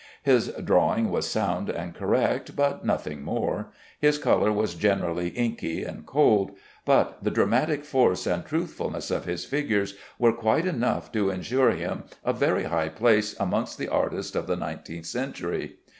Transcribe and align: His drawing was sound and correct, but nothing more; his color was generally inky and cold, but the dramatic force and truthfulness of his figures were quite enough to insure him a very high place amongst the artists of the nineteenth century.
His 0.23 0.47
drawing 0.47 1.11
was 1.11 1.29
sound 1.29 1.69
and 1.69 1.93
correct, 1.93 2.55
but 2.55 2.83
nothing 2.83 3.21
more; 3.21 3.67
his 3.99 4.17
color 4.17 4.51
was 4.51 4.73
generally 4.73 5.27
inky 5.29 5.83
and 5.83 6.07
cold, 6.07 6.55
but 6.85 7.23
the 7.23 7.29
dramatic 7.29 7.85
force 7.85 8.25
and 8.25 8.43
truthfulness 8.43 9.11
of 9.11 9.25
his 9.25 9.45
figures 9.45 9.95
were 10.17 10.33
quite 10.33 10.65
enough 10.65 11.11
to 11.11 11.29
insure 11.29 11.69
him 11.69 12.05
a 12.25 12.33
very 12.33 12.63
high 12.63 12.89
place 12.89 13.35
amongst 13.39 13.77
the 13.77 13.89
artists 13.89 14.35
of 14.35 14.47
the 14.47 14.55
nineteenth 14.55 15.05
century. 15.05 15.75